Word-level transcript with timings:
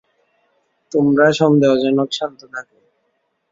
তোমরা 0.91 1.25
সন্দেহজনক 1.39 2.09
শান্ত 2.17 2.39
থাকো! 2.53 2.77